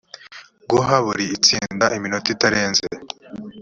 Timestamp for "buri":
1.05-1.25